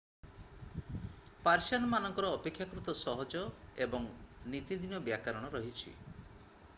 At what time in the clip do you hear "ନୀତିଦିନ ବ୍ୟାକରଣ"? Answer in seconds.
4.55-5.55